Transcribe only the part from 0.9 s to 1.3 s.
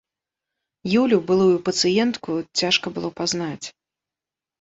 Юлю,